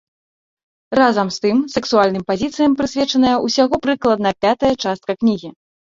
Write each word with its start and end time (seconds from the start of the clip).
Разам 0.99 1.27
з 1.35 1.43
тым, 1.43 1.57
сексуальным 1.75 2.25
пазіцыям 2.33 2.71
прысвечаная 2.83 3.37
ўсяго 3.47 3.75
прыкладна 3.87 4.29
пятая 4.43 4.73
частка 4.83 5.11
кнігі. 5.23 5.49